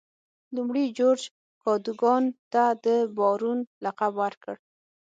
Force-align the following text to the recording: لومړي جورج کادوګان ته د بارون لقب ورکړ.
لومړي 0.55 0.85
جورج 0.97 1.21
کادوګان 1.63 2.23
ته 2.53 2.63
د 2.85 2.87
بارون 3.17 3.59
لقب 3.83 4.13
ورکړ. 4.21 4.55